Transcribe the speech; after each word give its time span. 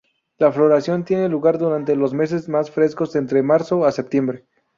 La 0.39 0.51
floración 0.51 1.03
tiene 1.05 1.29
lugar 1.29 1.59
durante 1.59 1.95
los 1.95 2.11
meses 2.11 2.49
más 2.49 2.71
frescos, 2.71 3.15
entre 3.15 3.43
marzo 3.43 3.85
a 3.85 3.91
septiembre. 3.91 4.47